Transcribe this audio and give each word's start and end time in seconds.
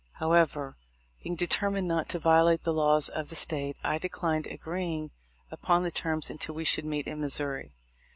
However, 0.13 0.77
being 1.21 1.35
determined 1.35 1.87
not 1.87 2.09
to 2.09 2.17
violate 2.17 2.63
the 2.63 2.73
laws 2.73 3.07
of 3.07 3.29
the 3.29 3.35
State, 3.35 3.77
I 3.83 3.99
declined 3.99 4.47
agreeing 4.47 5.11
upon 5.51 5.83
the 5.83 5.91
terms 5.91 6.31
until 6.31 6.55
we 6.55 6.65
should 6.65 6.85
meet 6.85 7.05
in 7.05 7.21
Missouri. 7.21 7.75